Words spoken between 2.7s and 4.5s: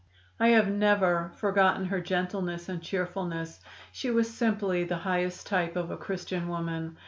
cheerfulness. She was